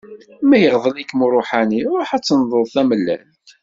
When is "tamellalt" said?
2.73-3.47